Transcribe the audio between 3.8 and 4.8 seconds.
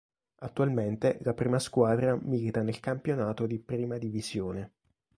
Divisione.